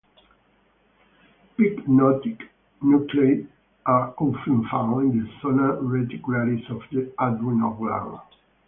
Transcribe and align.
Pyknotic 1.59 2.39
nuclei 2.81 3.45
are 3.85 4.15
often 4.17 4.67
found 4.67 5.13
in 5.13 5.19
the 5.23 5.31
zona 5.43 5.73
reticularis 5.73 6.67
of 6.71 6.81
the 6.91 7.13
adrenal 7.19 7.75
gland. 7.75 8.19